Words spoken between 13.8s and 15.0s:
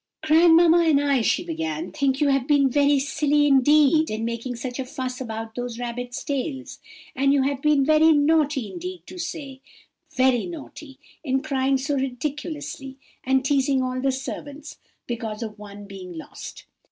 all the servants,